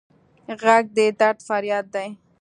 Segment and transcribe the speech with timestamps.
[0.61, 2.09] غږ د درد فریاد دی